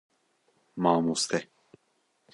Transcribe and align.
Mamoste 0.81 1.39